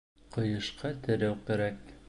[0.35, 1.97] Ҡыйышҡа терәү кәрәк.